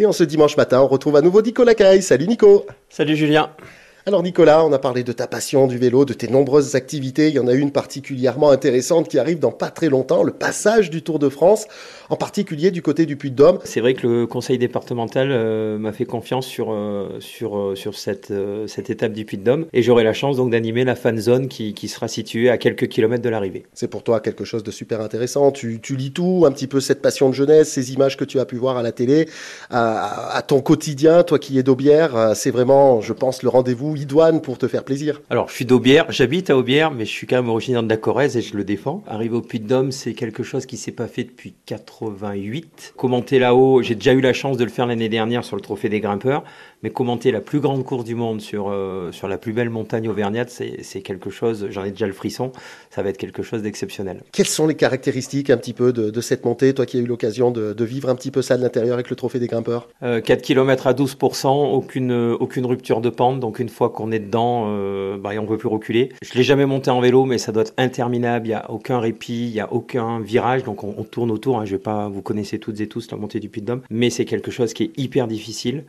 [0.00, 2.00] Et en ce dimanche matin, on retrouve à nouveau Nicolas Caille.
[2.00, 3.50] Salut Nico Salut Julien
[4.06, 7.28] alors Nicolas, on a parlé de ta passion du vélo, de tes nombreuses activités.
[7.28, 10.88] Il y en a une particulièrement intéressante qui arrive dans pas très longtemps, le passage
[10.88, 11.66] du Tour de France,
[12.08, 13.58] en particulier du côté du Puy-de-Dôme.
[13.64, 17.94] C'est vrai que le conseil départemental euh, m'a fait confiance sur, euh, sur, euh, sur
[17.94, 18.32] cette,
[18.68, 21.88] cette étape du Puy-de-Dôme et j'aurai la chance donc d'animer la fan zone qui, qui,
[21.88, 23.66] sera située à quelques kilomètres de l'arrivée.
[23.74, 25.52] C'est pour toi quelque chose de super intéressant.
[25.52, 28.40] Tu, tu, lis tout, un petit peu cette passion de jeunesse, ces images que tu
[28.40, 29.28] as pu voir à la télé,
[29.68, 32.32] à, à ton quotidien, toi qui es d'Aubière.
[32.34, 33.89] C'est vraiment, je pense, le rendez-vous
[34.42, 37.36] pour te faire plaisir Alors, je suis d'Aubière, j'habite à Aubière, mais je suis quand
[37.36, 39.02] même originaire de la Corrèze et je le défends.
[39.06, 42.94] Arriver au Puy-de-Dôme, c'est quelque chose qui s'est pas fait depuis 88.
[42.96, 45.88] Commenter là-haut, j'ai déjà eu la chance de le faire l'année dernière sur le Trophée
[45.88, 46.44] des grimpeurs,
[46.82, 50.08] mais commenter la plus grande course du monde sur, euh, sur la plus belle montagne
[50.08, 52.52] auvergnate, c'est quelque chose, j'en ai déjà le frisson,
[52.90, 54.22] ça va être quelque chose d'exceptionnel.
[54.32, 57.06] Quelles sont les caractéristiques un petit peu de, de cette montée, toi qui as eu
[57.06, 59.88] l'occasion de, de, vivre un petit peu ça de l'intérieur avec le Trophée des grimpeurs?
[60.02, 64.18] Euh, 4 km à 12%, aucune, aucune rupture de pente, donc une fois qu'on est
[64.18, 66.10] dedans, euh, bah, on ne peut plus reculer.
[66.22, 68.70] Je ne l'ai jamais monté en vélo, mais ça doit être interminable, il n'y a
[68.70, 71.82] aucun répit, il n'y a aucun virage, donc on, on tourne autour, hein, je vais
[71.82, 74.84] pas, vous connaissez toutes et tous la montée du Puy-de-Dôme, mais c'est quelque chose qui
[74.84, 75.84] est hyper difficile.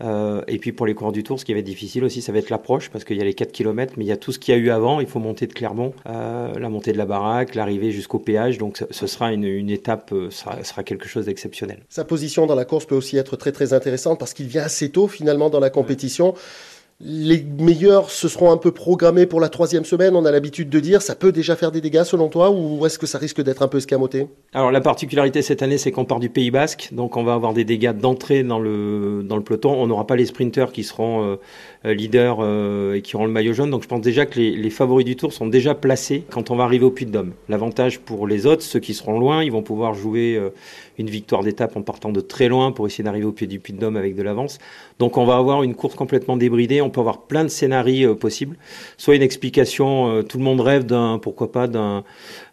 [0.00, 2.32] Euh, et puis pour les coureurs du Tour, ce qui va être difficile aussi, ça
[2.32, 4.32] va être l'approche, parce qu'il y a les 4 km, mais il y a tout
[4.32, 5.00] ce qu'il y a eu avant.
[5.00, 8.58] Il faut monter de Clermont, euh, la montée de la baraque, l'arrivée jusqu'au péage.
[8.58, 11.80] Donc ce sera une, étape, euh, sera, sera quelque chose d'exceptionnel.
[11.88, 14.90] Sa position dans la course peut aussi être très très intéressante parce qu'il vient assez
[14.90, 16.34] tôt finalement dans la compétition.
[17.00, 20.78] Les meilleurs se seront un peu programmés pour la troisième semaine, on a l'habitude de
[20.78, 21.02] dire.
[21.02, 23.68] Ça peut déjà faire des dégâts selon toi ou est-ce que ça risque d'être un
[23.68, 24.28] peu escamoté?
[24.52, 27.52] Alors la particularité cette année, c'est qu'on part du Pays Basque, donc on va avoir
[27.52, 29.72] des dégâts d'entrée dans le, peloton.
[29.72, 31.36] On n'aura pas les sprinteurs qui seront
[31.84, 33.70] euh, leaders euh, et qui auront le maillot jaune.
[33.70, 36.64] Donc je pense déjà que les, favoris du tour sont déjà placés quand on va
[36.64, 37.32] arriver au Puy de Dôme.
[37.48, 40.50] L'avantage pour les autres, ceux qui seront loin, ils vont pouvoir jouer euh,
[40.96, 43.72] une victoire d'étape en partant de très loin pour essayer d'arriver au pied du Puy
[43.72, 44.58] de Dôme avec de l'avance.
[45.00, 48.14] Donc on va avoir une course complètement débridée on peut avoir plein de scénarios euh,
[48.14, 48.56] possibles.
[48.96, 52.04] Soit une explication, euh, tout le monde rêve d'un, pourquoi pas, d'un,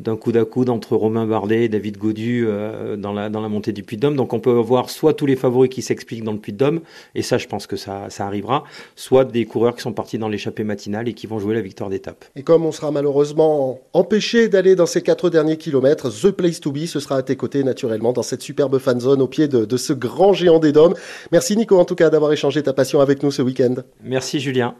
[0.00, 3.48] d'un coude à coude entre Romain Bardet et David Godu euh, dans, la, dans la
[3.48, 4.16] montée du Puy-de-Dôme.
[4.16, 6.80] Donc on peut avoir soit tous les favoris qui s'expliquent dans le Puy-de-Dôme,
[7.14, 8.64] et ça je pense que ça, ça arrivera,
[8.96, 11.90] soit des coureurs qui sont partis dans l'échappée matinale et qui vont jouer la victoire
[11.90, 12.24] d'étape.
[12.34, 16.72] Et comme on sera malheureusement empêché d'aller dans ces quatre derniers kilomètres, The Place to
[16.72, 19.64] Be, ce sera à tes côtés naturellement dans cette superbe fan zone au pied de,
[19.64, 20.94] de ce grand géant des Dômes.
[21.30, 23.74] Merci Nico en tout cas d'avoir échangé ta passion avec nous ce week-end.
[24.02, 24.72] Merci Julien.